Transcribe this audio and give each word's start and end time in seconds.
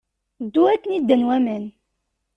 Ddu 0.45 0.61
akken 0.73 0.97
i 0.97 0.99
ddan 1.01 1.25
waman. 1.27 1.63